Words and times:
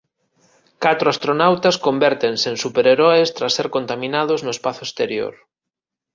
Catro 0.83 1.07
astronautas 1.13 1.79
convértense 1.87 2.45
en 2.51 2.57
súper 2.63 2.85
heroes 2.91 3.29
tras 3.37 3.55
ser 3.57 3.67
contaminados 3.75 4.39
no 4.43 4.51
espazo 4.57 4.81
exterior. 4.87 5.33